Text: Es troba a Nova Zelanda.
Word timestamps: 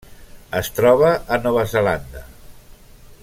Es 0.59 0.69
troba 0.77 1.11
a 1.37 1.39
Nova 1.45 1.67
Zelanda. 1.77 2.25